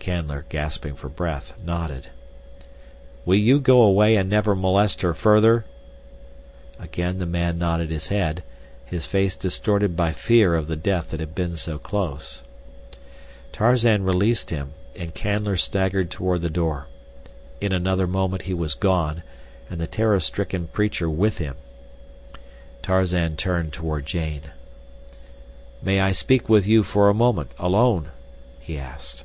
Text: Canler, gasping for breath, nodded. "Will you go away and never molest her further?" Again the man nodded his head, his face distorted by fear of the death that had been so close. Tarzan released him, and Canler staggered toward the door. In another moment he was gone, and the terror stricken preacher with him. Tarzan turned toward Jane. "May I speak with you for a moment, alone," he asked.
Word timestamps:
Canler, 0.00 0.44
gasping 0.50 0.96
for 0.96 1.08
breath, 1.08 1.56
nodded. 1.64 2.08
"Will 3.24 3.38
you 3.38 3.58
go 3.58 3.80
away 3.80 4.16
and 4.16 4.28
never 4.28 4.54
molest 4.54 5.00
her 5.00 5.14
further?" 5.14 5.64
Again 6.78 7.18
the 7.18 7.24
man 7.24 7.56
nodded 7.58 7.88
his 7.88 8.08
head, 8.08 8.42
his 8.84 9.06
face 9.06 9.34
distorted 9.34 9.96
by 9.96 10.12
fear 10.12 10.54
of 10.54 10.66
the 10.68 10.76
death 10.76 11.08
that 11.10 11.20
had 11.20 11.34
been 11.34 11.56
so 11.56 11.78
close. 11.78 12.42
Tarzan 13.50 14.04
released 14.04 14.50
him, 14.50 14.74
and 14.94 15.14
Canler 15.14 15.58
staggered 15.58 16.10
toward 16.10 16.42
the 16.42 16.50
door. 16.50 16.88
In 17.58 17.72
another 17.72 18.06
moment 18.06 18.42
he 18.42 18.52
was 18.52 18.74
gone, 18.74 19.22
and 19.70 19.80
the 19.80 19.86
terror 19.86 20.20
stricken 20.20 20.66
preacher 20.66 21.08
with 21.08 21.38
him. 21.38 21.56
Tarzan 22.82 23.36
turned 23.36 23.72
toward 23.72 24.04
Jane. 24.04 24.50
"May 25.82 25.98
I 26.00 26.12
speak 26.12 26.46
with 26.46 26.66
you 26.66 26.82
for 26.82 27.08
a 27.08 27.14
moment, 27.14 27.52
alone," 27.58 28.10
he 28.60 28.76
asked. 28.76 29.24